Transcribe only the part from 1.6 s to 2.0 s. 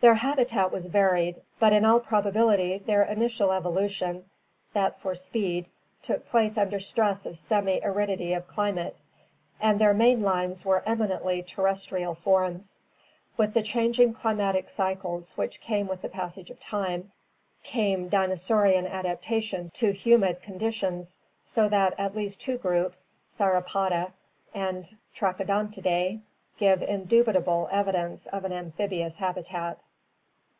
in all